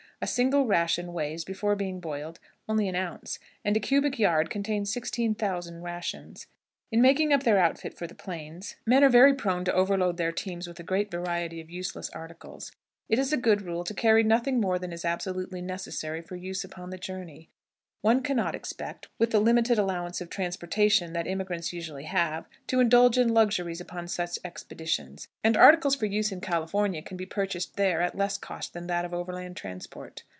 A 0.23 0.27
single 0.27 0.67
ration 0.67 1.13
weighs, 1.13 1.43
before 1.43 1.75
being 1.75 1.99
boiled, 1.99 2.39
only 2.69 2.87
an 2.87 2.95
ounce, 2.95 3.39
and 3.65 3.75
a 3.75 3.79
cubic 3.79 4.19
yard 4.19 4.51
contains 4.51 4.93
16,000 4.93 5.81
rations. 5.81 6.45
In 6.91 7.01
making 7.01 7.33
up 7.33 7.41
their 7.41 7.57
outfit 7.57 7.97
for 7.97 8.05
the 8.05 8.13
plains, 8.13 8.75
men 8.85 9.03
are 9.03 9.09
very 9.09 9.33
prone 9.33 9.65
to 9.65 9.73
overload 9.73 10.17
their 10.17 10.31
teams 10.31 10.67
with 10.67 10.79
a 10.79 10.83
great 10.83 11.09
variety 11.09 11.59
of 11.59 11.71
useless 11.71 12.11
articles. 12.11 12.71
It 13.09 13.17
is 13.17 13.33
a 13.33 13.35
good 13.35 13.63
rule 13.63 13.83
to 13.83 13.95
carry 13.95 14.21
nothing 14.21 14.61
more 14.61 14.77
than 14.77 14.93
is 14.93 15.05
absolutely 15.05 15.59
necessary 15.59 16.21
for 16.21 16.35
use 16.35 16.63
upon 16.63 16.91
the 16.91 16.99
journey. 16.99 17.49
One 18.03 18.23
can 18.23 18.35
not 18.35 18.55
expect, 18.55 19.09
with 19.19 19.29
the 19.29 19.39
limited 19.39 19.77
allowance 19.77 20.21
of 20.21 20.29
transportation 20.31 21.13
that 21.13 21.27
emigrants 21.27 21.71
usually 21.71 22.05
have, 22.05 22.47
to 22.65 22.79
indulge 22.79 23.15
in 23.19 23.31
luxuries 23.31 23.79
upon 23.79 24.07
such 24.07 24.39
expeditions, 24.43 25.27
and 25.43 25.55
articles 25.55 25.95
for 25.95 26.07
use 26.07 26.31
in 26.31 26.41
California 26.41 27.03
can 27.03 27.15
be 27.15 27.27
purchased 27.27 27.75
there 27.75 28.01
at 28.01 28.17
less 28.17 28.39
cost 28.39 28.73
than 28.73 28.87
that 28.87 29.05
of 29.05 29.13
overland 29.13 29.55
transport. 29.55 30.23